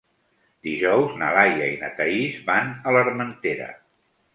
[0.67, 3.75] Dijous na Laia i na Thaís van a l'Armentera.